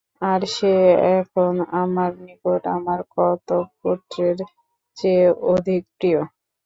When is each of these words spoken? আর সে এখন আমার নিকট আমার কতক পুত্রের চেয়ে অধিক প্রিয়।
আর 0.21 0.41
সে 0.55 0.73
এখন 1.17 1.53
আমার 1.81 2.11
নিকট 2.25 2.61
আমার 2.77 2.99
কতক 3.15 3.65
পুত্রের 3.79 4.37
চেয়ে 4.97 5.25
অধিক 5.51 5.81
প্রিয়। 5.97 6.19